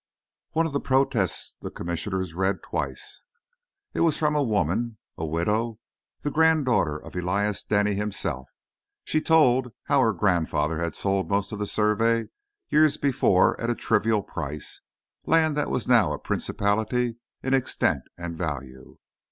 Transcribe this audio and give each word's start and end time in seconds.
One 0.53 0.65
of 0.65 0.73
the 0.73 0.79
protests 0.79 1.59
the 1.61 1.69
Commissioner 1.69 2.25
read 2.35 2.63
twice. 2.63 3.21
It 3.93 3.99
was 3.99 4.17
from 4.17 4.35
a 4.35 4.41
woman, 4.41 4.97
a 5.15 5.27
widow, 5.27 5.77
the 6.21 6.31
granddaughter 6.31 6.97
of 6.97 7.15
Elias 7.15 7.63
Denny 7.63 7.93
himself. 7.93 8.49
She 9.03 9.21
told 9.21 9.71
how 9.83 10.01
her 10.01 10.13
grandfather 10.13 10.81
had 10.81 10.95
sold 10.95 11.29
most 11.29 11.51
of 11.51 11.59
the 11.59 11.67
survey 11.67 12.29
years 12.69 12.97
before 12.97 13.61
at 13.61 13.69
a 13.69 13.75
trivial 13.75 14.23
price—land 14.23 15.55
that 15.55 15.69
was 15.69 15.87
now 15.87 16.13
a 16.13 16.17
principality 16.17 17.17
in 17.43 17.53
extent 17.53 18.01
and 18.17 18.35
value. 18.35 18.97